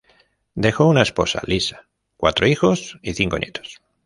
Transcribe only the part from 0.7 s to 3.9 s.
una esposa, Lisa, cuatro hijos y cinco nietos.